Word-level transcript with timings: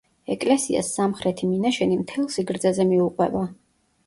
ეკლესიას 0.35 0.87
სამხრეთი 0.95 1.49
მინაშენი 1.51 1.99
მთელ 2.01 2.27
სიგრძეზე 2.37 2.89
მიუყვება. 2.95 3.45